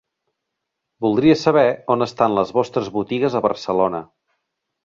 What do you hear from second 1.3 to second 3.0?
saber on estan les vostres